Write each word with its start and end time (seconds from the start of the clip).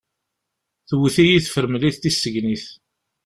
Tewwet-iyi 0.87 1.39
tefremlit 1.45 1.97
tissegnit. 2.01 2.65